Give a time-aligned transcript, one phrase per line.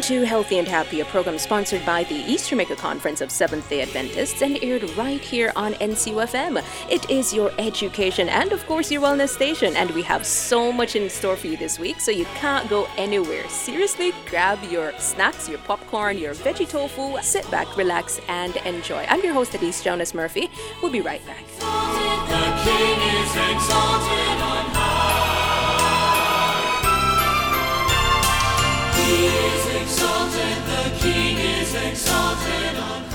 [0.00, 3.82] To Healthy and Happy, a program sponsored by the East Jamaica Conference of Seventh day
[3.82, 6.64] Adventists and aired right here on NCUFM.
[6.88, 10.96] It is your education and, of course, your wellness station, and we have so much
[10.96, 13.46] in store for you this week, so you can't go anywhere.
[13.50, 19.04] Seriously, grab your snacks, your popcorn, your veggie tofu, sit back, relax, and enjoy.
[19.08, 20.48] I'm your host, Elise Jonas Murphy.
[20.80, 21.44] We'll be right back.
[29.10, 33.09] He is exalted, the King is exalted on high.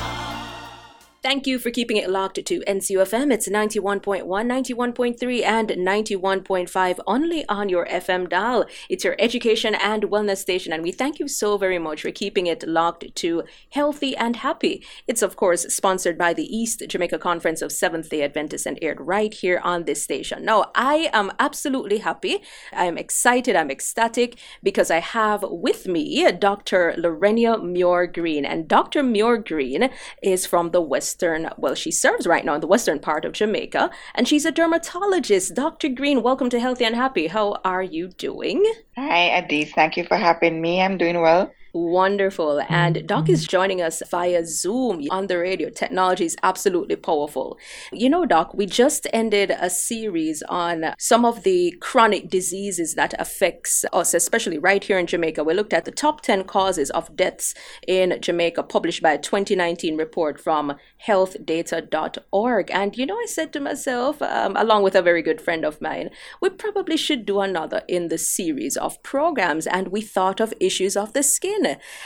[1.25, 3.33] Thank you for keeping it locked to NCUFM.
[3.33, 8.65] It's 91.1, 91.3, and 91.5 only on your FM dial.
[8.89, 12.45] It's your education and wellness station, and we thank you so very much for keeping
[12.45, 13.41] it locked to
[13.71, 14.85] Healthy and Happy.
[15.07, 19.01] It's, of course, sponsored by the East Jamaica Conference of Seventh day Adventists and aired
[19.01, 20.45] right here on this station.
[20.45, 22.43] Now, I am absolutely happy.
[22.71, 23.55] I'm excited.
[23.55, 26.93] I'm ecstatic because I have with me Dr.
[26.99, 29.01] Llorenia Muir Green, and Dr.
[29.01, 29.89] Muir Green
[30.21, 33.31] is from the West western, well, she serves right now in the western part of
[33.31, 35.53] Jamaica, and she's a dermatologist.
[35.53, 35.87] Dr.
[35.87, 37.27] Green, welcome to Healthy and Happy.
[37.27, 38.65] How are you doing?
[38.97, 39.71] Hi, Adise.
[39.71, 40.81] Thank you for having me.
[40.81, 41.53] I'm doing well.
[41.75, 42.61] Wonderful.
[42.69, 45.69] And Doc is joining us via Zoom on the radio.
[45.69, 47.57] Technology is absolutely powerful.
[47.91, 53.13] You know, Doc, we just ended a series on some of the chronic diseases that
[53.19, 55.43] affects us, especially right here in Jamaica.
[55.43, 57.53] We looked at the top 10 causes of deaths
[57.85, 62.71] in Jamaica, published by a 2019 report from healthdata.org.
[62.71, 65.81] And, you know, I said to myself, um, along with a very good friend of
[65.81, 66.09] mine,
[66.41, 69.67] we probably should do another in the series of programs.
[69.67, 71.64] And we thought of issues of the skin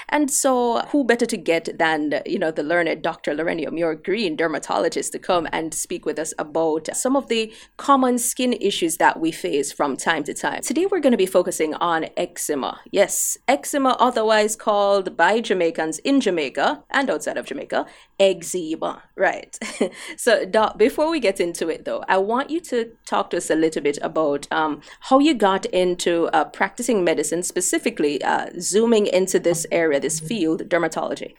[0.10, 3.34] and so, who better to get than, you know, the learned Dr.
[3.34, 8.18] Llorenia Muir Green, dermatologist, to come and speak with us about some of the common
[8.18, 10.62] skin issues that we face from time to time.
[10.62, 12.80] Today, we're going to be focusing on eczema.
[12.92, 17.86] Yes, eczema, otherwise called by Jamaicans in Jamaica and outside of Jamaica,
[18.20, 19.04] eczema.
[19.16, 19.58] Right.
[20.18, 23.50] so, Doc, before we get into it, though, I want you to talk to us
[23.50, 29.08] a little bit about um, how you got into uh, practicing medicine, specifically uh, zooming
[29.08, 31.34] into this area, this field, dermatology?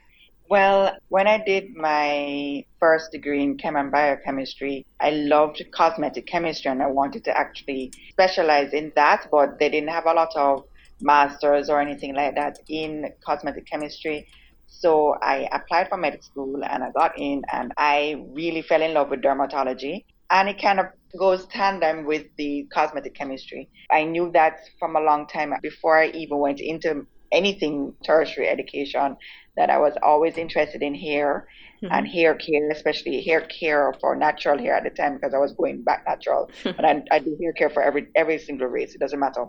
[0.50, 6.72] Well, when I did my first degree in chem and biochemistry, I loved cosmetic chemistry
[6.72, 10.64] and I wanted to actually specialize in that, but they didn't have a lot of
[11.00, 14.26] masters or anything like that in cosmetic chemistry.
[14.70, 18.94] So I applied for medical school and I got in and I really fell in
[18.94, 20.04] love with dermatology.
[20.30, 20.86] And it kind of
[21.18, 23.68] goes tandem with the cosmetic chemistry.
[23.90, 29.16] I knew that from a long time before I even went into anything tertiary education
[29.56, 31.46] that I was always interested in hair
[31.82, 31.92] mm-hmm.
[31.92, 35.52] and hair care, especially hair care for natural hair at the time because I was
[35.52, 36.50] going back natural.
[36.64, 38.94] but I, I do hair care for every every single race.
[38.94, 39.46] It doesn't matter.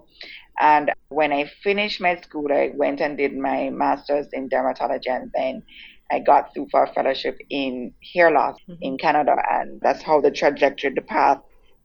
[0.60, 5.32] And when I finished my school, I went and did my master's in dermatology, and
[5.36, 5.64] then
[6.12, 8.82] I got through for a fellowship in hair loss mm-hmm.
[8.82, 11.40] in Canada, and that's how the trajectory, the path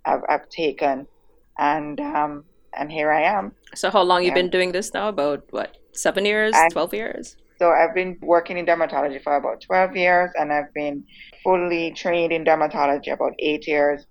[0.04, 1.06] I've, I've taken,
[1.58, 2.44] and um,
[2.76, 3.52] and here I am.
[3.74, 4.28] So how long yeah.
[4.28, 5.08] you been doing this now?
[5.08, 5.76] About what?
[5.96, 7.36] seven years, I, 12 years?
[7.58, 11.04] So I've been working in dermatology for about 12 years and I've been
[11.42, 14.06] fully trained in dermatology about eight years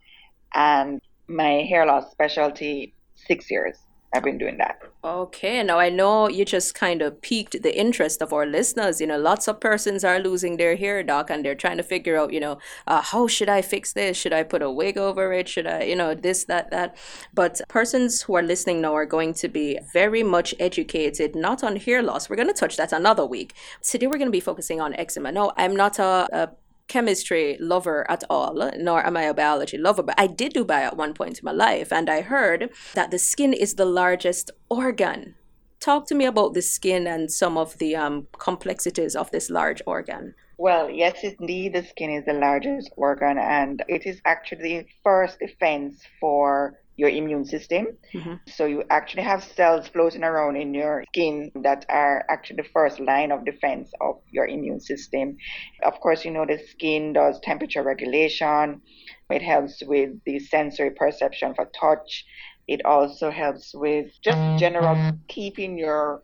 [0.54, 3.78] and my hair loss specialty six years.
[4.16, 4.82] I've been doing that.
[5.04, 9.00] Okay, now I know you just kind of piqued the interest of our listeners.
[9.00, 12.18] You know, lots of persons are losing their hair, doc, and they're trying to figure
[12.18, 14.18] out, you know, uh, how should I fix this?
[14.18, 15.48] Should I put a wig over it?
[15.48, 16.98] Should I, you know, this, that, that?
[17.34, 21.76] But persons who are listening now are going to be very much educated, not on
[21.76, 22.30] hair loss.
[22.30, 23.54] We're going to touch that another week.
[23.84, 25.32] Today, we're going to be focusing on eczema.
[25.32, 26.50] No, I'm not a, a
[26.88, 30.88] chemistry lover at all, nor am I a biology lover, but I did do bio
[30.88, 34.52] at one point in my life, and I heard that the skin is the largest
[34.70, 35.36] organ.
[35.80, 39.82] Talk to me about the skin and some of the um, complexities of this large
[39.86, 40.36] organ.
[40.58, 45.40] Well, yes, indeed, the skin is the largest organ, and it is actually the first
[45.40, 47.88] defense for your immune system.
[48.14, 48.34] Mm-hmm.
[48.48, 53.00] So you actually have cells floating around in your skin that are actually the first
[53.00, 55.38] line of defense of your immune system.
[55.84, 58.82] Of course, you know the skin does temperature regulation.
[59.30, 62.26] It helps with the sensory perception for touch.
[62.68, 66.24] It also helps with just general keeping your your,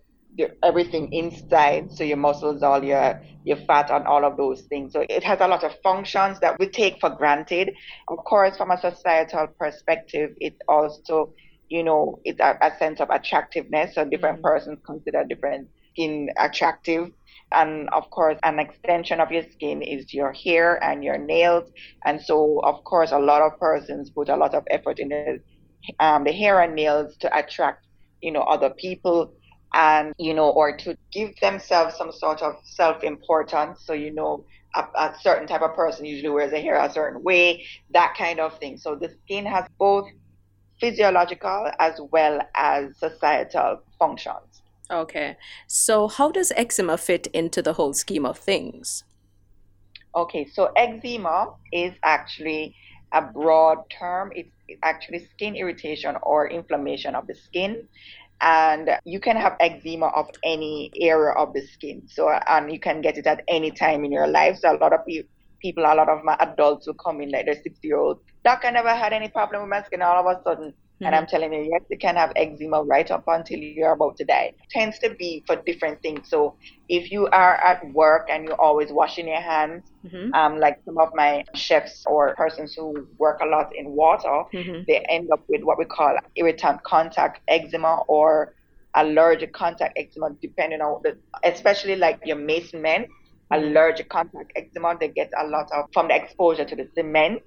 [0.63, 4.93] everything inside, so your muscles, all your your fat, and all of those things.
[4.93, 7.73] So it has a lot of functions that we take for granted.
[8.07, 11.33] Of course, from a societal perspective, it also,
[11.69, 13.95] you know, it's a, a sense of attractiveness.
[13.95, 14.47] So different mm-hmm.
[14.47, 17.11] persons consider different skin attractive.
[17.51, 21.69] And of course, an extension of your skin is your hair and your nails.
[22.05, 25.41] And so, of course, a lot of persons put a lot of effort in the,
[25.99, 27.87] um, the hair and nails to attract,
[28.21, 29.33] you know, other people
[29.73, 33.81] and you know or to give themselves some sort of self-importance.
[33.85, 34.45] So you know
[34.75, 38.39] a, a, certain type of person usually wears their hair a certain way that kind
[38.39, 38.77] of thing.
[38.77, 40.07] So the skin has both
[40.79, 44.61] physiological as well as societal functions.
[44.89, 45.37] Okay.
[45.67, 49.03] So how does eczema fit into the whole scheme of things?
[50.15, 50.45] Okay.
[50.45, 52.75] So eczema is actually
[53.13, 54.31] a broad term.
[54.35, 54.49] It's
[54.83, 57.87] actually skin irritation or inflammation of the skin
[58.41, 62.03] and you can have eczema of any area of the skin.
[62.07, 64.57] So, and you can get it at any time in your life.
[64.57, 65.29] So, a lot of people,
[65.61, 68.61] people a lot of my adults will come in, like they're 60 year old, doc,
[68.63, 70.01] I never had any problem with my skin.
[70.01, 71.07] All of a sudden, Mm-hmm.
[71.07, 71.31] And I'm mm-hmm.
[71.31, 74.53] telling you, yes, you can have eczema right up until you're about to die.
[74.53, 76.29] It tends to be for different things.
[76.29, 76.55] So
[76.89, 80.31] if you are at work and you're always washing your hands, mm-hmm.
[80.35, 84.83] um, like some of my chefs or persons who work a lot in water, mm-hmm.
[84.87, 88.53] they end up with what we call irritant contact eczema or
[88.93, 93.53] allergic contact eczema, depending on the, especially like your mason men, mm-hmm.
[93.55, 97.41] allergic contact eczema, they get a lot of from the exposure to the cement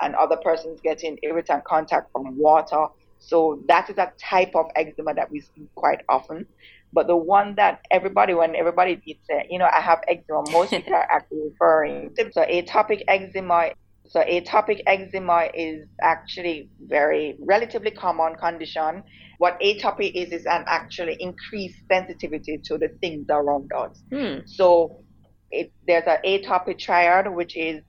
[0.00, 2.86] and other persons getting irritant contact from water
[3.20, 6.46] so that is a type of eczema that we see quite often.
[6.92, 10.70] But the one that everybody, when everybody eats it, you know, I have eczema, most
[10.70, 12.32] people are actually referring to.
[12.32, 13.70] So atopic eczema.
[14.08, 19.04] So atopic eczema is actually very relatively common condition.
[19.38, 24.02] What atopy is is an actually increased sensitivity to the things around us.
[24.12, 24.38] Hmm.
[24.46, 25.04] So
[25.50, 27.82] it, there's an atopic triad, which is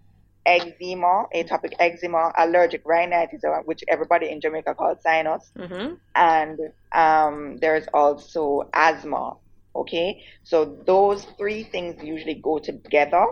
[0.46, 5.96] eczema, atopic eczema, allergic rhinitis, which everybody in Jamaica calls sinus, mm-hmm.
[6.16, 6.60] and
[6.92, 9.38] um, there's also asthma.
[9.74, 13.26] Okay, so those three things usually go together,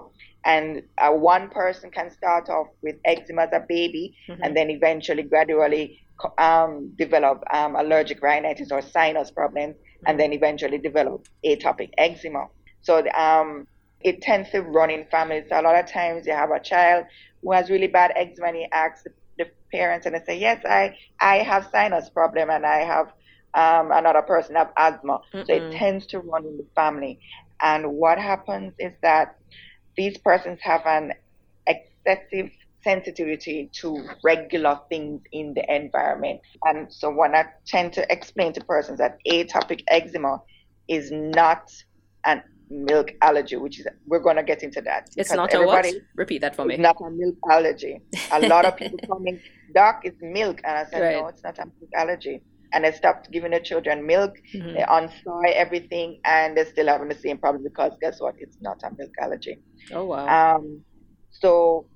[0.46, 4.42] and uh, one person can start off with eczema as a baby, mm-hmm.
[4.44, 6.00] and then eventually, gradually
[6.38, 10.06] um, develop um, allergic rhinitis or sinus problems, mm-hmm.
[10.08, 12.48] and then eventually develop atopic eczema.
[12.82, 13.68] So um,
[14.02, 15.46] it tends to run in families.
[15.50, 17.06] So a lot of times you have a child
[17.42, 19.06] who has really bad eczema and he asks
[19.38, 23.08] the parents and they say, yes, I, I have sinus problem and I have
[23.54, 25.20] um, another person have asthma.
[25.34, 25.46] Mm-mm.
[25.46, 27.20] So it tends to run in the family.
[27.62, 29.38] And what happens is that
[29.98, 31.14] these persons have an
[31.68, 32.52] excessive
[32.84, 36.40] sensitivity to regular things in the environment.
[36.64, 40.42] And so when I tend to explain to persons that atopic eczema
[40.88, 41.70] is not
[42.26, 45.10] an milk allergy, which is we're gonna get into that.
[45.16, 45.86] It's not a what?
[46.16, 46.78] Repeat that for me.
[46.78, 48.02] not a milk allergy.
[48.32, 49.40] A lot of people coming,
[49.74, 51.16] doc, it's milk, and I said right.
[51.16, 52.42] no, it's not a milk allergy.
[52.72, 54.36] And they stopped giving the children milk.
[54.54, 54.74] Mm-hmm.
[54.74, 58.36] They unsoy everything, and they're still having the same problem because guess what?
[58.38, 59.60] It's not a milk allergy.
[59.92, 60.56] Oh wow.
[60.58, 60.82] Um,
[61.32, 61.88] so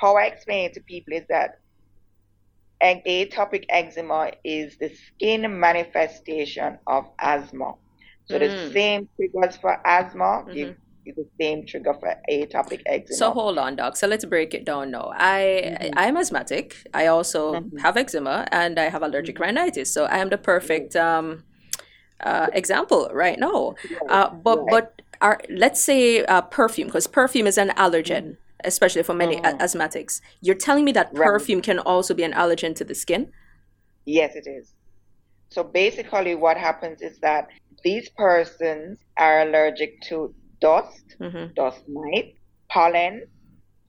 [0.00, 1.58] how I explain it to people is that
[2.82, 7.74] atopic eczema is the skin manifestation of asthma.
[8.26, 8.40] So mm.
[8.40, 10.52] the same triggers for asthma mm-hmm.
[10.54, 10.76] give
[11.16, 13.16] the same trigger for atopic eczema.
[13.16, 13.96] So hold on, doc.
[13.96, 15.12] So let's break it down now.
[15.14, 15.98] I mm-hmm.
[15.98, 16.76] I'm asthmatic.
[16.94, 17.78] I also mm-hmm.
[17.78, 19.44] have eczema and I have allergic mm-hmm.
[19.44, 19.92] rhinitis.
[19.92, 21.44] So I am the perfect um,
[22.20, 23.74] uh, example right now.
[24.08, 24.70] Uh, but right.
[24.70, 28.64] but our, let's say uh, perfume, because perfume is an allergen, mm-hmm.
[28.64, 29.60] especially for many mm-hmm.
[29.60, 30.20] asthmatics.
[30.40, 31.64] You're telling me that perfume right.
[31.64, 33.32] can also be an allergen to the skin?
[34.04, 34.74] Yes, it is.
[35.50, 37.48] So basically, what happens is that
[37.82, 41.52] these persons are allergic to dust, mm-hmm.
[41.54, 42.36] dust mite,
[42.68, 43.26] pollen,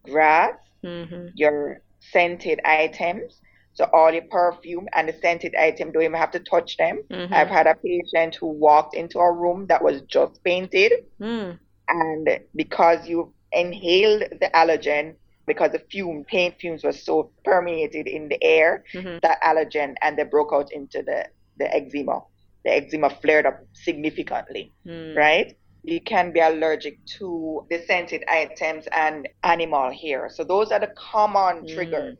[0.03, 1.27] grass, mm-hmm.
[1.35, 3.39] your scented items.
[3.75, 7.01] So all your perfume and the scented item don't even have to touch them.
[7.09, 7.33] Mm-hmm.
[7.33, 11.57] I've had a patient who walked into a room that was just painted, mm.
[11.87, 15.15] and because you inhaled the allergen,
[15.47, 19.17] because the fume paint fumes were so permeated in the air, mm-hmm.
[19.23, 21.25] that allergen, and they broke out into the
[21.57, 22.21] the eczema
[22.63, 25.15] the eczema flared up significantly, mm.
[25.15, 25.55] right?
[25.83, 30.29] You can be allergic to the scented items and animal hair.
[30.29, 31.73] So those are the common mm.
[31.73, 32.17] triggers,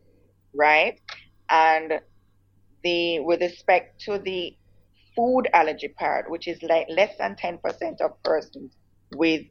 [0.53, 0.99] right?
[1.49, 2.01] And
[2.83, 4.55] the with respect to the
[5.15, 8.73] food allergy part, which is like less than 10% of persons
[9.15, 9.43] with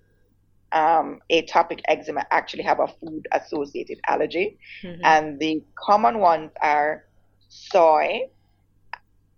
[0.72, 4.58] um, atopic eczema actually have a food associated allergy.
[4.82, 5.00] Mm-hmm.
[5.04, 7.04] And the common ones are
[7.48, 8.30] soy,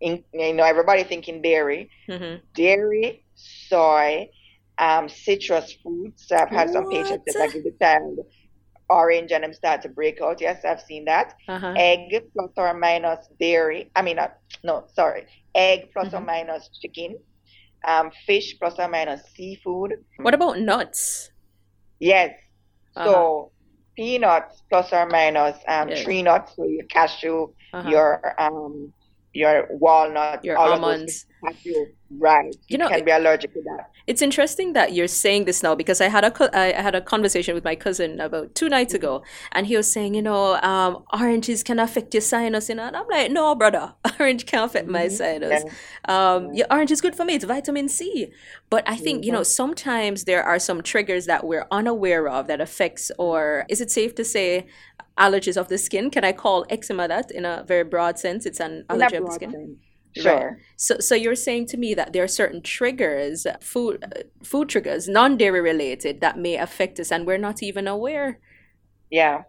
[0.04, 2.36] in, you know, everybody thinking dairy, mm-hmm.
[2.54, 4.28] dairy, soy,
[4.78, 6.28] um, citrus fruits.
[6.28, 6.74] So I've had what?
[6.74, 8.18] some patients that I give the child
[8.90, 10.40] orange and them start to break out.
[10.40, 11.34] Yes, I've seen that.
[11.48, 11.74] Uh-huh.
[11.76, 13.90] Egg plus or minus dairy.
[13.96, 14.28] I mean, uh,
[14.62, 15.26] no, sorry.
[15.54, 16.16] Egg plus mm-hmm.
[16.16, 17.18] or minus chicken.
[17.86, 20.04] Um, fish plus or minus seafood.
[20.18, 21.30] What about nuts?
[21.98, 22.32] Yes.
[22.96, 23.04] Uh-huh.
[23.04, 23.50] So
[23.96, 26.02] peanuts plus or minus um, yes.
[26.04, 27.88] tree nuts, so your cashew, uh-huh.
[27.88, 28.92] your um,
[29.34, 31.26] your walnut, your almonds,
[32.18, 32.46] right.
[32.46, 33.90] You, you know, can be allergic to that.
[34.06, 37.00] It's interesting that you're saying this now because I had a co- I had a
[37.00, 39.04] conversation with my cousin about two nights mm-hmm.
[39.04, 39.22] ago,
[39.52, 42.96] and he was saying, you know, um, oranges can affect your sinus, you know, and
[42.96, 45.14] I'm like, no, brother, orange can't affect my mm-hmm.
[45.14, 45.64] sinus.
[45.64, 46.34] Yeah.
[46.34, 47.34] Um, yeah, orange is good for me.
[47.34, 48.30] It's vitamin C.
[48.68, 49.26] But I think mm-hmm.
[49.26, 53.80] you know sometimes there are some triggers that we're unaware of that affects, or is
[53.80, 54.66] it safe to say
[55.16, 56.10] allergies of the skin?
[56.10, 58.46] Can I call eczema that in a very broad sense?
[58.46, 59.52] It's an allergy of the skin.
[59.52, 59.78] Sense.
[60.16, 60.50] Sure.
[60.50, 60.56] Right.
[60.76, 64.04] So, so you're saying to me that there are certain triggers, food,
[64.42, 68.38] food triggers, non-dairy related, that may affect us, and we're not even aware.
[69.10, 69.42] Yeah.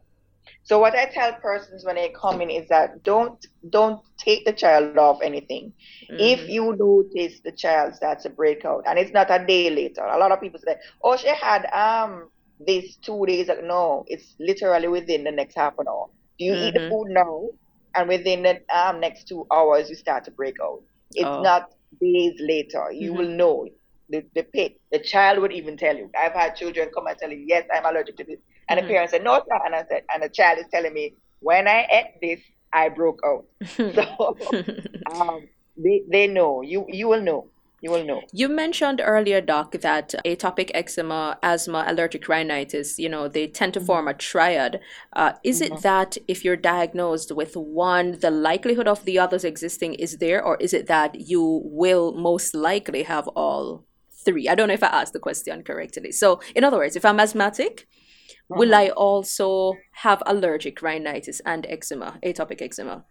[0.63, 4.53] So what I tell persons when they come in is that don't don't take the
[4.53, 5.73] child off anything.
[6.09, 6.15] Mm-hmm.
[6.19, 10.17] If you notice the child starts a breakout and it's not a day later, a
[10.17, 12.29] lot of people say, "Oh, she had um
[12.59, 13.61] this two days." Ago.
[13.63, 16.09] No, it's literally within the next half an hour.
[16.39, 16.63] Do you mm-hmm.
[16.63, 16.89] eat the mm-hmm.
[16.89, 17.49] food now?
[17.95, 20.81] And within the um, next two hours you start to break out.
[21.13, 21.41] It's oh.
[21.41, 21.71] not
[22.01, 22.91] days later.
[22.91, 23.19] You mm-hmm.
[23.19, 23.67] will know.
[24.07, 26.11] The, the pit, the child would even tell you.
[26.15, 28.37] I've had children come and tell me, yes, I'm allergic to this.
[28.69, 28.87] And mm-hmm.
[28.87, 29.65] the parents said, no, not.
[29.65, 33.19] And I said, and the child is telling me, when I ate this, I broke
[33.25, 33.45] out.
[33.65, 34.37] so
[35.11, 36.61] um, they, they know.
[36.61, 37.49] You you will know
[37.85, 38.21] you will know.
[38.33, 43.79] You mentioned earlier, Doc, that atopic eczema, asthma, allergic rhinitis, you know, they tend to
[43.79, 43.85] mm-hmm.
[43.85, 44.79] form a triad.
[45.13, 45.75] Uh, is mm-hmm.
[45.75, 50.43] it that if you're diagnosed with one, the likelihood of the others existing is there,
[50.43, 53.85] or is it that you will most likely have all
[54.25, 54.49] three?
[54.49, 56.11] I don't know if I asked the question correctly.
[56.11, 58.57] So, in other words, if I'm asthmatic, mm-hmm.
[58.59, 59.75] will I also
[60.05, 63.05] have allergic rhinitis and eczema, atopic eczema?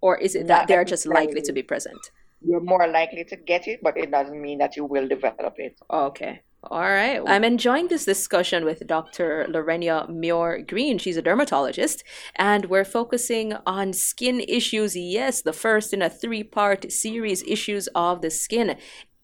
[0.00, 2.00] Or is it that they're just likely to be present?
[2.42, 5.78] You're more likely to get it, but it doesn't mean that you will develop it.
[5.90, 6.42] Okay.
[6.62, 7.22] All right.
[7.26, 9.46] I'm enjoying this discussion with Dr.
[9.48, 10.98] Llorenia Muir Green.
[10.98, 12.04] She's a dermatologist,
[12.36, 14.94] and we're focusing on skin issues.
[14.94, 18.76] Yes, the first in a three part series, Issues of the Skin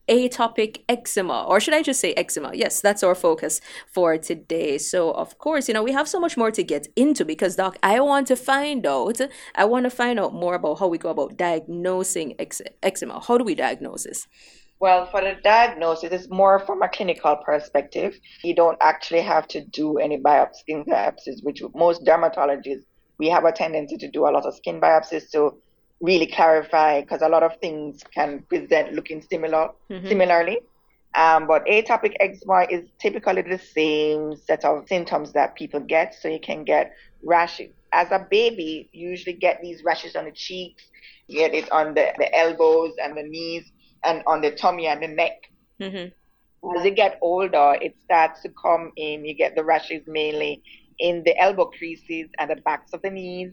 [0.08, 2.52] atopic eczema, or should I just say eczema?
[2.54, 3.60] Yes, that's our focus
[3.92, 4.78] for today.
[4.78, 7.78] So, of course, you know, we have so much more to get into because, Doc,
[7.82, 9.20] I want to find out,
[9.54, 13.20] I want to find out more about how we go about diagnosing ex- eczema.
[13.20, 14.26] How do we diagnose this?
[14.78, 18.18] Well, for the diagnosis, it's more from a clinical perspective.
[18.44, 22.84] You don't actually have to do any biopsy, skin biopsies, which most dermatologists,
[23.18, 25.56] we have a tendency to do a lot of skin biopsies to
[26.00, 30.06] really clarify because a lot of things can present looking similar mm-hmm.
[30.08, 30.58] similarly.
[31.14, 36.14] Um, but atopic eczema is typically the same set of symptoms that people get.
[36.14, 37.72] So you can get rashes.
[37.92, 40.84] As a baby, you usually get these rashes on the cheeks,
[41.28, 43.72] you get it on the, the elbows and the knees,
[44.04, 45.50] and on the tummy and the neck.
[45.80, 46.78] Mm-hmm.
[46.78, 49.24] As you get older, it starts to come in.
[49.24, 50.62] You get the rashes mainly
[50.98, 53.52] in the elbow creases and the backs of the knees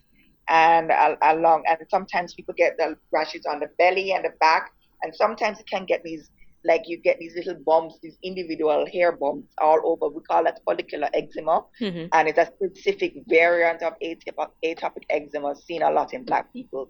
[0.50, 4.72] and along and sometimes people get the rashes on the belly and the back
[5.02, 6.30] and sometimes you can get these
[6.66, 10.08] like you get these little bumps these individual hair bumps all over.
[10.08, 11.66] We call that follicular eczema.
[11.82, 12.08] Mm-hmm.
[12.14, 16.90] and it's a specific variant of atopic, atopic eczema seen a lot in black people.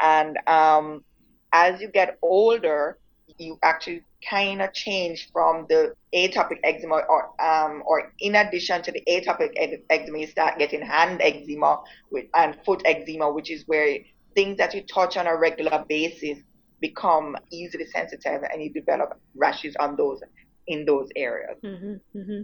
[0.00, 1.04] And um,
[1.52, 2.98] as you get older
[3.36, 8.90] you actually kind of change from the atopic eczema or um, or in addition to
[8.90, 9.50] the atopic
[9.90, 11.78] eczema you start getting hand eczema
[12.10, 13.98] with, and foot eczema which is where
[14.34, 16.38] things that you touch on a regular basis
[16.80, 20.20] become easily sensitive and you develop rashes on those
[20.68, 21.56] in those areas.
[21.64, 22.42] Mm-hmm, mm-hmm.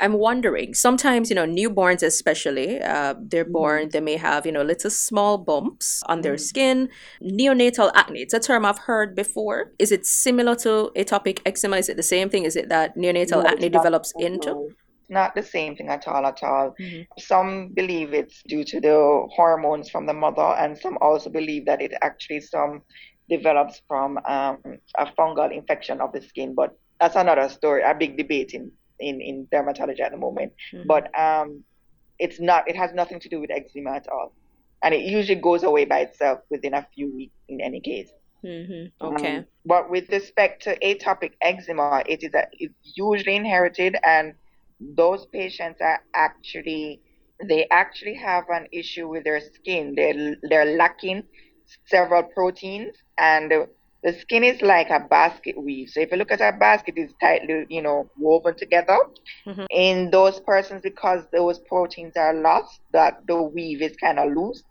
[0.00, 3.52] I'm wondering, sometimes, you know, newborns especially, uh, they're mm-hmm.
[3.52, 6.50] born, they may have, you know, little small bumps on their mm-hmm.
[6.50, 6.88] skin.
[7.22, 9.72] Neonatal acne, it's a term I've heard before.
[9.78, 11.76] Is it similar to atopic eczema?
[11.76, 12.44] Is it the same thing?
[12.44, 14.70] Is it that neonatal no, acne develops into?
[15.08, 16.74] Not the same thing at all, at all.
[16.80, 17.02] Mm-hmm.
[17.18, 21.80] Some believe it's due to the hormones from the mother, and some also believe that
[21.80, 22.82] it actually some
[23.28, 24.58] develops from um,
[24.98, 26.54] a fungal infection of the skin.
[26.54, 30.52] But that's another story, a big debate in, in, in dermatology at the moment.
[30.72, 30.86] Mm-hmm.
[30.86, 31.62] But um,
[32.18, 34.32] it's not, it has nothing to do with eczema at all.
[34.82, 38.10] And it usually goes away by itself within a few weeks in any case.
[38.44, 39.04] Mm-hmm.
[39.04, 39.36] Okay.
[39.38, 44.34] Um, but with respect to atopic eczema, it is a, it's usually inherited, and
[44.78, 47.00] those patients are actually
[47.42, 49.94] they actually have an issue with their skin.
[49.96, 51.24] They they're lacking
[51.86, 53.52] several proteins, and
[54.06, 55.90] the skin is like a basket weave.
[55.90, 58.96] So if you look at a basket, it's tightly, you know, woven together.
[59.44, 59.64] Mm-hmm.
[59.68, 64.62] In those persons, because those proteins are lost, that the weave is kind of loose.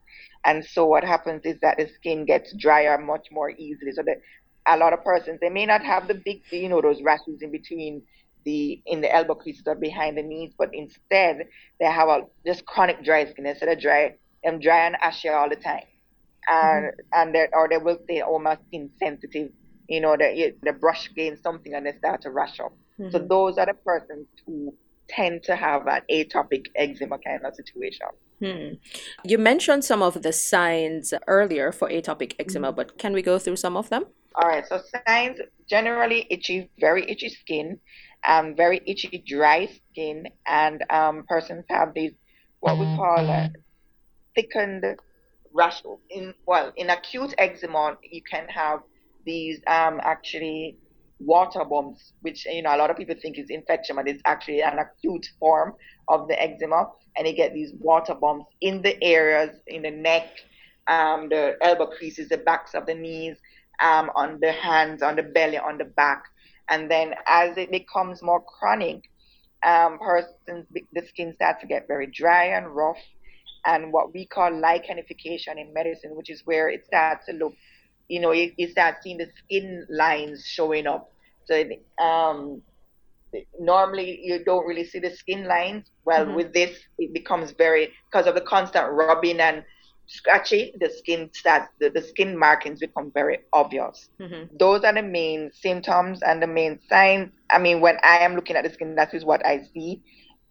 [0.45, 3.91] And so what happens is that the skin gets drier much more easily.
[3.91, 4.21] So that
[4.67, 7.51] a lot of persons, they may not have the big, you know, those rashes in
[7.51, 8.03] between
[8.45, 11.45] the in the elbow creases or behind the knees, but instead
[11.81, 13.45] they have a just chronic dry skin.
[13.45, 14.15] Instead of dry,
[14.45, 15.83] them dry and ashy all the time
[16.47, 16.99] and mm-hmm.
[17.13, 19.49] and they or they will stay almost insensitive
[19.87, 22.73] you know, the, the brush against something and they start to rash up.
[22.99, 23.11] Mm-hmm.
[23.11, 24.73] So those are the persons who
[25.07, 28.07] tend to have an atopic eczema kind of situation.
[28.41, 28.73] Hmm.
[29.23, 32.75] You mentioned some of the signs earlier for atopic eczema, mm-hmm.
[32.75, 34.05] but can we go through some of them?
[34.35, 34.65] All right.
[34.67, 37.79] So signs generally itchy, very itchy skin,
[38.27, 42.11] um, very itchy, dry skin, and um, persons have these
[42.59, 43.49] what we call uh,
[44.33, 44.83] thickened
[45.55, 45.81] rash.
[46.09, 48.81] In well, in acute eczema, you can have
[49.25, 50.77] these um, actually
[51.19, 54.61] water bumps, which you know a lot of people think is infection, but it's actually
[54.61, 55.73] an acute form
[56.09, 60.27] of the eczema, and you get these water bumps in the areas in the neck,
[60.87, 63.37] um, the elbow creases, the backs of the knees,
[63.81, 66.23] um, on the hands, on the belly, on the back,
[66.69, 69.01] and then as it becomes more chronic,
[69.65, 72.99] um, persons the skin starts to get very dry and rough,
[73.65, 77.53] and what we call lichenification in medicine, which is where it starts to look
[78.07, 81.11] you know, you, you start seeing the skin lines showing up.
[81.45, 81.63] So
[82.01, 82.61] um,
[83.59, 85.89] normally you don't really see the skin lines.
[86.05, 86.35] Well, mm-hmm.
[86.35, 89.63] with this, it becomes very because of the constant rubbing and
[90.07, 90.73] scratching.
[90.79, 94.09] The skin starts the, the skin markings become very obvious.
[94.19, 94.55] Mm-hmm.
[94.57, 97.31] Those are the main symptoms and the main signs.
[97.49, 100.01] I mean, when I am looking at the skin, that is what I see.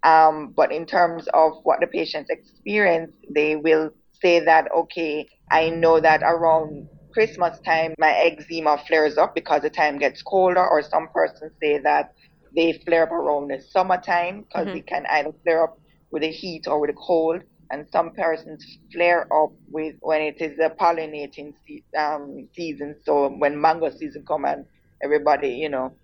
[0.05, 5.71] Um, but in terms of what the patients experience, they will say that okay, I
[5.71, 10.83] know that around Christmas time, my eczema flares up because the time gets colder, or
[10.83, 12.13] some persons say that
[12.55, 14.79] they flare up around the summertime because mm-hmm.
[14.79, 15.79] it can either flare up
[16.11, 17.43] with the heat or with the cold.
[17.71, 22.95] And some persons flare up with when it is the pollinating se- um, season.
[23.05, 24.67] So when mango season come and
[25.03, 25.95] everybody, you know,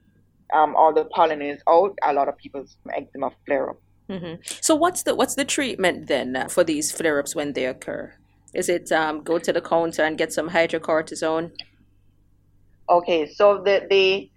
[0.52, 3.80] um, all the pollen is out, a lot of people's eczema flare up.
[4.10, 4.42] Mm-hmm.
[4.60, 8.12] So what's the what's the treatment then for these flare ups when they occur?
[8.52, 11.52] Is it um, go to the counter and get some hydrocortisone?
[12.88, 14.28] Okay, so the, the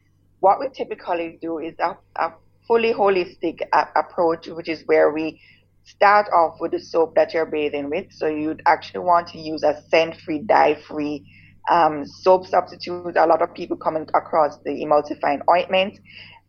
[0.41, 2.33] what we typically do is a, a
[2.67, 5.41] fully holistic a- approach, which is where we
[5.85, 8.11] start off with the soap that you're bathing with.
[8.11, 11.25] So you'd actually want to use a scent-free, dye-free
[11.71, 13.17] um, soap substitute.
[13.17, 15.99] A lot of people coming across the emulsifying ointment,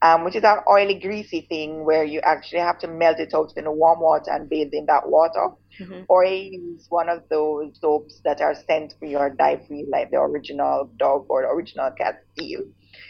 [0.04, 3.50] um, which is an oily, greasy thing where you actually have to melt it out
[3.56, 5.48] in the warm water and bathe in that water
[5.80, 6.02] mm-hmm.
[6.08, 10.18] or use one of those soaps that are scent free or dye free, like the
[10.18, 12.60] original dog or the original cat seal.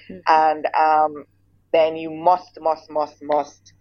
[0.08, 0.18] Mm-hmm.
[0.28, 1.24] And um,
[1.72, 3.72] then you must, must, must, must,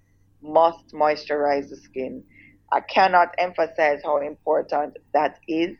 [0.41, 2.23] must moisturize the skin.
[2.71, 5.77] I cannot emphasize how important that is.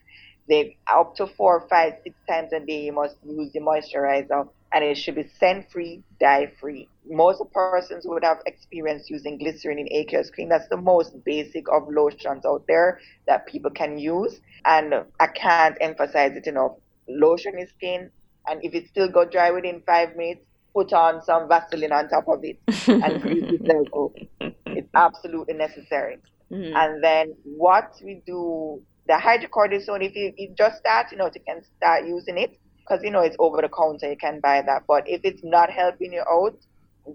[0.47, 4.83] They up to four, five, six times a day you must use the moisturizer and
[4.83, 6.89] it should be scent free, dye free.
[7.07, 10.49] Most persons would have experience using glycerin in aqueous cream.
[10.49, 14.41] That's the most basic of lotions out there that people can use.
[14.65, 16.71] And I can't emphasize it enough.
[17.07, 18.09] Lotion is skin,
[18.47, 22.27] and if it still got dry within five minutes, put on some Vaseline on top
[22.27, 22.57] of it
[22.87, 24.53] and yourself up.
[24.65, 26.17] It's absolutely necessary.
[26.51, 26.75] Mm-hmm.
[26.75, 31.41] And then what we do, the hydrocortisone, if you, you just start, you know, you
[31.45, 34.83] can start using it because you know it's over the counter, you can buy that.
[34.87, 36.57] But if it's not helping you out,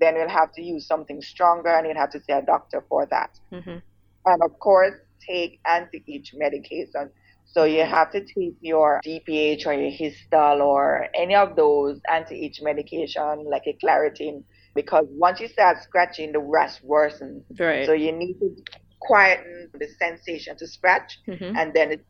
[0.00, 3.06] then you'll have to use something stronger, and you'll have to see a doctor for
[3.06, 3.38] that.
[3.52, 3.78] Mm-hmm.
[4.26, 4.94] And of course,
[5.26, 7.10] take anti-itch medication.
[7.46, 12.60] So you have to take your DPH or your Hystal or any of those anti-itch
[12.62, 17.42] medication like a Claritin because once you start scratching, the rash worsens.
[17.58, 17.86] Right.
[17.86, 18.54] So you need to
[19.00, 21.56] quieten the sensation to scratch mm-hmm.
[21.56, 22.04] and then it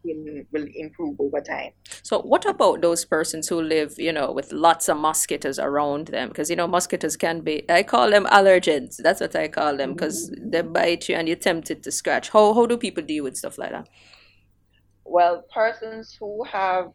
[0.53, 1.73] will improve over time.
[2.03, 6.29] So what about those persons who live you know with lots of mosquitoes around them?
[6.29, 8.97] Because you know mosquitoes can be i call them allergens.
[8.97, 10.51] That's what i call them because mm-hmm.
[10.51, 12.31] they bite you and you're tempted to scratch.
[12.31, 13.89] How, how do people deal with stuff like that?
[15.05, 16.87] Well persons who have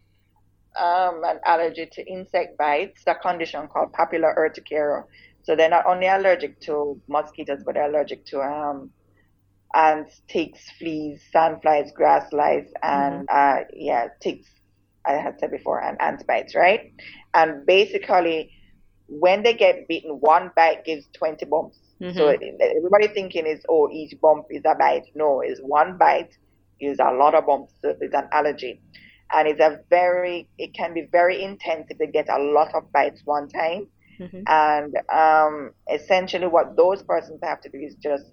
[0.75, 5.03] um, an allergy to insect bites a condition called papular urticaria.
[5.43, 8.89] So they're not only allergic to mosquitoes but they're allergic to um,
[9.73, 13.61] ants, ticks, fleas, sandflies, grass lice, and mm-hmm.
[13.61, 14.47] uh, yeah, ticks.
[15.05, 16.93] I had said before, and ant bites, right?
[17.33, 18.51] And basically,
[19.07, 21.77] when they get bitten, one bite gives 20 bumps.
[22.01, 22.17] Mm-hmm.
[22.17, 25.03] So everybody thinking is, oh, each bump is a bite.
[25.15, 26.37] No, it's one bite
[26.79, 27.73] gives a lot of bumps.
[27.81, 28.81] So it's an allergy.
[29.31, 32.91] And it's a very, it can be very intense if they get a lot of
[32.91, 33.87] bites one time.
[34.19, 34.43] Mm-hmm.
[34.47, 38.25] And um, essentially, what those persons have to do is just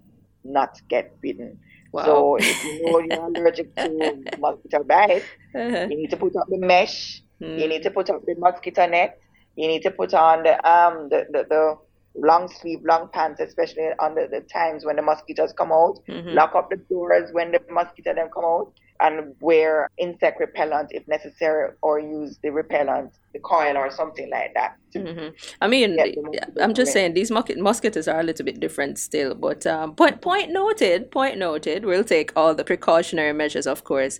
[0.44, 1.58] not get bitten.
[1.92, 2.04] Wow.
[2.04, 5.24] So if you know you're allergic to mosquito bites,
[5.54, 5.86] uh-huh.
[5.90, 7.22] you need to put up the mesh.
[7.40, 7.58] Mm.
[7.58, 9.18] You need to put up the mosquito net.
[9.56, 11.76] You need to put on the um the, the, the
[12.14, 15.98] long sleeve, long pants, especially on the, the times when the mosquitoes come out.
[16.08, 16.30] Mm-hmm.
[16.30, 18.72] Lock up the doors when the mosquito them come out.
[19.00, 24.54] And wear insect repellent if necessary or use the repellent the coil or something like
[24.54, 24.76] that.
[24.94, 25.28] Mm-hmm.
[25.60, 25.96] I mean,
[26.60, 30.50] I'm just saying these mosquitoes are a little bit different still, but um, point point
[30.50, 31.12] noted.
[31.12, 31.84] Point noted.
[31.84, 34.18] We'll take all the precautionary measures, of course.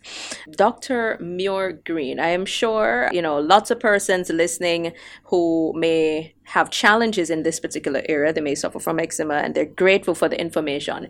[0.52, 1.18] Dr.
[1.20, 2.20] Muir Green.
[2.20, 4.92] I am sure you know lots of persons listening
[5.24, 8.32] who may have challenges in this particular area.
[8.32, 11.06] They may suffer from eczema, and they're grateful for the information.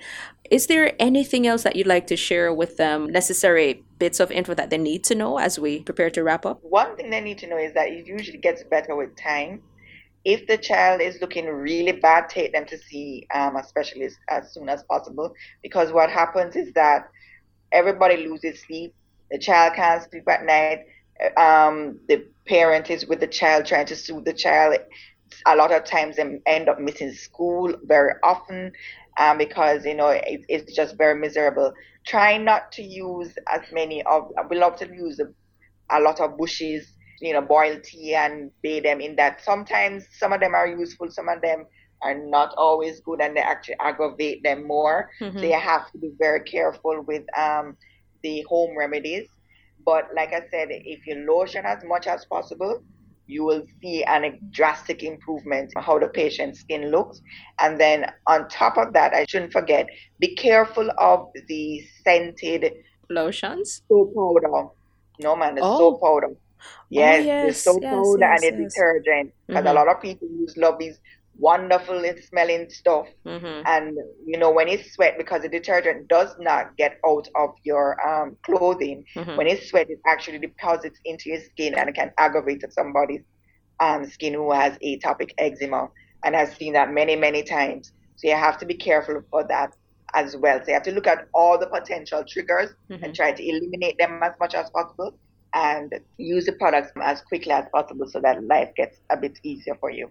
[0.51, 3.07] Is there anything else that you'd like to share with them?
[3.11, 6.59] Necessary bits of info that they need to know as we prepare to wrap up?
[6.63, 9.63] One thing they need to know is that it usually gets better with time.
[10.27, 14.53] If the child is looking really bad, take them to see um, a specialist as
[14.53, 17.09] soon as possible because what happens is that
[17.73, 18.95] everybody loses sleep.
[19.31, 20.81] The child can't sleep at night.
[21.39, 24.77] Um, the parent is with the child trying to soothe the child.
[25.47, 28.73] A lot of times they end up missing school very often
[29.19, 31.73] um, because you know it, it's just very miserable.
[32.07, 34.31] Try not to use as many of.
[34.49, 35.27] We love to use a,
[35.97, 36.87] a lot of bushes,
[37.21, 39.43] you know, boil tea and bathe them in that.
[39.43, 41.67] Sometimes some of them are useful, some of them
[42.03, 45.11] are not always good, and they actually aggravate them more.
[45.21, 45.39] Mm-hmm.
[45.39, 47.77] So you have to be very careful with um,
[48.23, 49.29] the home remedies.
[49.85, 52.83] But like I said, if you lotion as much as possible,
[53.31, 57.23] you will see a drastic improvement how the patient's skin looks.
[57.61, 59.87] And then on top of that, I shouldn't forget,
[60.19, 62.73] be careful of the scented
[63.09, 63.83] lotions.
[63.89, 64.69] Soap powder.
[65.21, 65.79] No man, the oh.
[65.79, 66.35] soap powder.
[66.91, 69.33] Yes, oh, yes, the soap yes, powder yes, and the detergent.
[69.47, 69.69] Because mm-hmm.
[69.69, 70.99] a lot of people use love these
[71.41, 73.07] wonderful smelling stuff.
[73.25, 73.63] Mm-hmm.
[73.67, 77.97] And you know, when it's sweat, because the detergent does not get out of your
[78.07, 79.37] um, clothing, mm-hmm.
[79.37, 83.23] when it's sweat, it actually deposits into your skin and it can aggravate somebody's
[83.81, 85.89] um, skin who has atopic eczema.
[86.25, 87.93] And I've seen that many, many times.
[88.17, 89.75] So you have to be careful for that
[90.13, 90.61] as well.
[90.61, 93.03] So you have to look at all the potential triggers mm-hmm.
[93.03, 95.15] and try to eliminate them as much as possible
[95.55, 99.75] and use the products as quickly as possible so that life gets a bit easier
[99.81, 100.11] for you.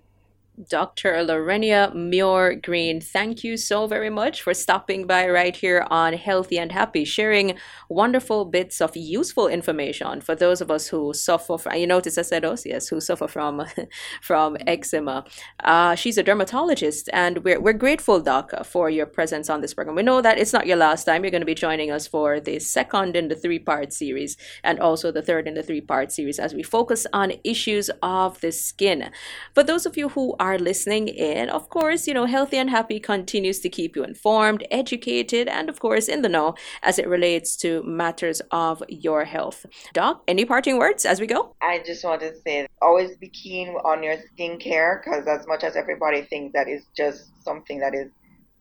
[0.68, 1.14] Dr.
[1.24, 6.60] Llorenia Muir Green, thank you so very much for stopping by right here on Healthy
[6.60, 11.76] and Happy, sharing wonderful bits of useful information for those of us who suffer from,
[11.76, 13.66] you notice I said us, yes, who suffer from
[14.22, 15.24] from eczema.
[15.64, 19.96] Uh, she's a dermatologist, and we're, we're grateful, Doc, for your presence on this program.
[19.96, 21.24] We know that it's not your last time.
[21.24, 24.78] You're going to be joining us for the second in the three part series and
[24.80, 28.52] also the third in the three part series as we focus on issues of the
[28.52, 29.10] skin.
[29.56, 31.50] For those of you who are are listening in.
[31.50, 35.80] Of course, you know, Healthy and Happy continues to keep you informed, educated, and of
[35.80, 39.66] course in the know as it relates to matters of your health.
[39.94, 41.56] Doc, any parting words as we go?
[41.62, 45.76] I just want to say always be keen on your skincare because as much as
[45.76, 48.10] everybody thinks that is just something that is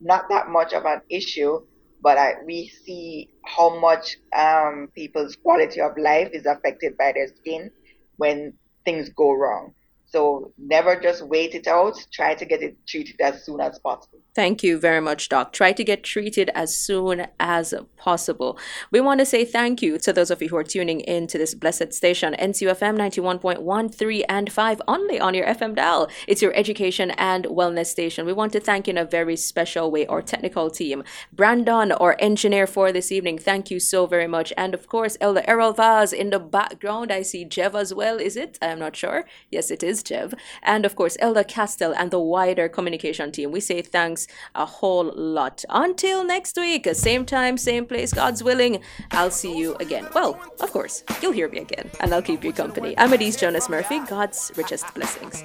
[0.00, 1.60] not that much of an issue,
[2.02, 7.28] but I, we see how much um, people's quality of life is affected by their
[7.28, 7.70] skin
[8.16, 8.52] when
[8.84, 9.74] things go wrong.
[10.10, 12.06] So never just wait it out.
[12.10, 14.20] Try to get it treated as soon as possible.
[14.34, 15.52] Thank you very much, Doc.
[15.52, 18.56] Try to get treated as soon as possible.
[18.90, 21.38] We want to say thank you to those of you who are tuning in to
[21.38, 26.08] this blessed station, NCUFM 91.13 and 5, only on your FM dial.
[26.26, 28.24] It's your education and wellness station.
[28.24, 31.02] We want to thank in a very special way our technical team.
[31.32, 34.52] Brandon, our engineer for this evening, thank you so very much.
[34.56, 37.12] And of course, Elder Errol Vaz in the background.
[37.12, 38.56] I see Jev as well, is it?
[38.62, 39.26] I'm not sure.
[39.50, 40.34] Yes, it is Jev.
[40.62, 43.50] And of course, Elder Castell and the wider communication team.
[43.50, 45.64] We say thanks a whole lot.
[45.68, 48.80] Until next week, same time, same place, God's willing,
[49.12, 50.06] I'll see you again.
[50.14, 52.94] Well, of course, you'll hear me again, and I'll keep you company.
[52.98, 55.44] I'm Adise Jonas Murphy, God's richest blessings.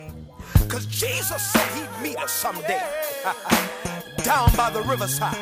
[0.67, 2.81] Cause Jesus said he'd meet us someday
[4.23, 5.35] down by the riverside.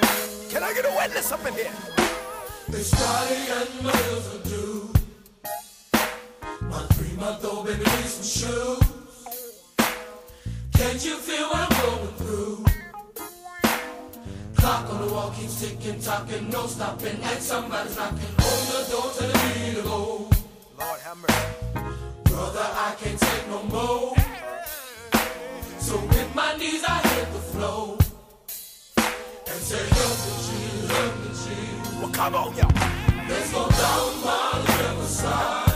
[0.49, 1.71] Can I get a witness up in here?
[2.67, 4.93] It's Friday and my nails are due.
[6.61, 8.90] My three month old baby needs some shoes.
[10.81, 12.65] Can't you feel what I'm going through?
[14.55, 17.21] Clock on the wall keeps ticking, talking, no stopping.
[17.21, 20.27] Like somebody's knocking on the door, telling me to go.
[20.79, 21.51] Lord have mercy.
[22.23, 24.15] Brother, I can't take no more.
[25.77, 27.97] So with my knees, I hit the floor.
[28.97, 32.01] And say, help me, Jesus, help me, Jesus.
[32.01, 32.71] Well, come on, y'all.
[33.29, 35.70] Let's go down by the riverside.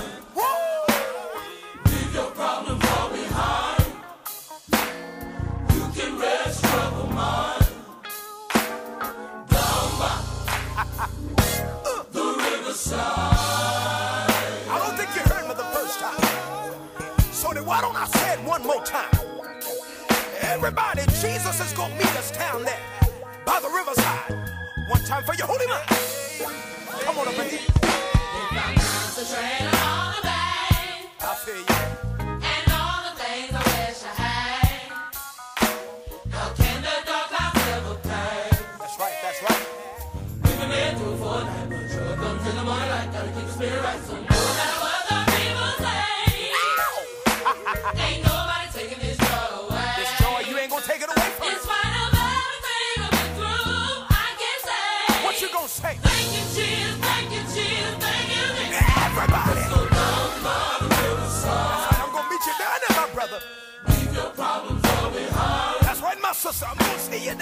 [61.75, 62.97] Sister, I'm gonna see you down there.
[62.97, 63.39] My brother.
[63.88, 65.82] Leave your problems all behind.
[65.82, 67.36] That's right, my sister, I'm gonna see you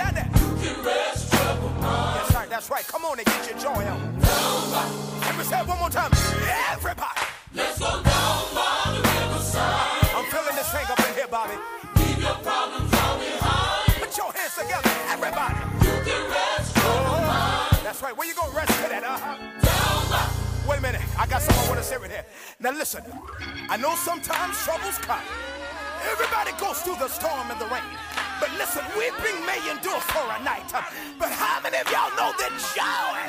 [0.64, 2.16] can rest trouble mind.
[2.16, 2.88] Yes, sir, that's right.
[2.88, 4.20] Come on and get your joy on.
[5.22, 6.12] Let me say it one more time.
[6.72, 7.22] Everybody.
[7.54, 8.13] Let's go
[21.50, 22.26] I want to say right here.
[22.60, 23.04] Now listen.
[23.70, 25.24] I know sometimes troubles come.
[26.12, 27.84] Everybody goes through the storm and the rain.
[28.40, 30.68] But listen, weeping may endure for a night.
[31.18, 33.20] But how many of y'all know that joy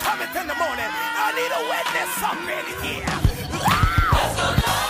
[0.00, 0.88] cometh in the morning?
[0.88, 3.04] I need a witness up in here.
[3.60, 4.82] By the.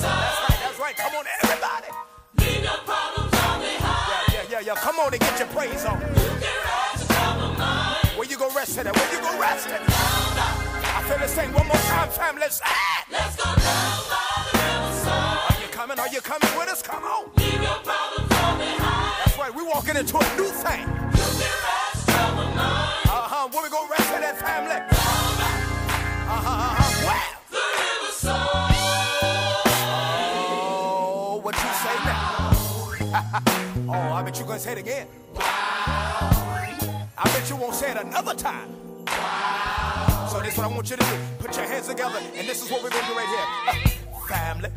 [0.00, 0.96] That's right, that's right.
[0.96, 1.90] Come on, everybody.
[2.38, 4.32] Leave your problems all behind.
[4.32, 4.74] Yeah, yeah, yeah.
[4.76, 6.00] Come on and get your praise on.
[6.00, 8.06] You can rest your mind.
[8.16, 8.86] Where you go rest at?
[8.86, 10.69] Where you go rest at?
[11.10, 12.40] Feel the same one more time, family.
[12.42, 12.62] Let's,
[13.10, 15.50] Let's go down by the riverside.
[15.50, 15.98] Are you coming?
[15.98, 16.82] Are you coming with us?
[16.82, 17.32] Come on.
[17.36, 19.26] Leave your problems all behind.
[19.26, 20.86] that's right, We're walking into a new thing.
[23.10, 24.76] Uh-huh, where we gonna rest in that family?
[26.30, 27.26] Uh-huh, uh-huh, where?
[31.32, 33.90] Oh, what you say now?
[33.92, 35.08] oh, I bet you're gonna say it again.
[35.34, 35.42] Wow.
[37.18, 38.89] I bet you won't say it another time.
[40.30, 41.16] So this is what I want you to do.
[41.40, 43.84] Put your hands together, and this is what we're gonna do right here.
[44.14, 44.70] Uh, family.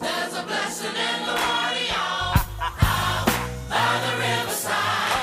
[0.00, 2.34] There's a blessing in the party, y'all.
[2.34, 3.70] Ah, ah, ah.
[3.70, 5.15] by the riverside.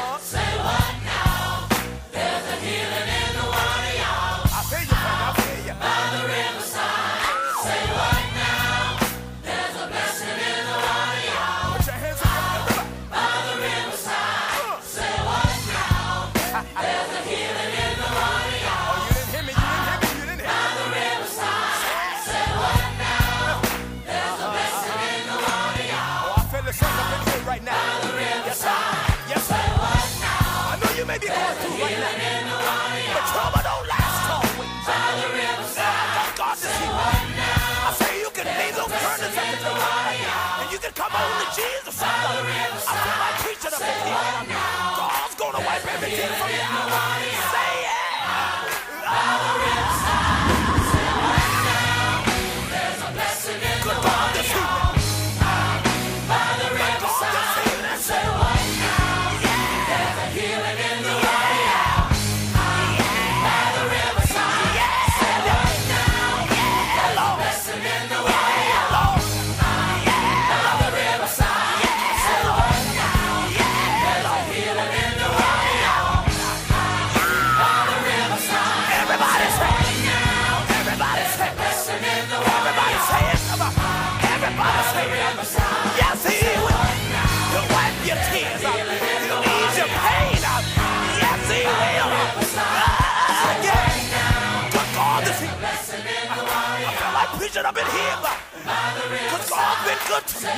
[99.93, 100.49] Been good to me.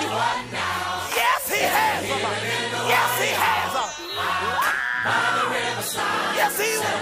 [1.15, 2.07] Yes, He has.
[2.87, 3.71] Yes, He has.
[6.35, 6.95] Yes, He will.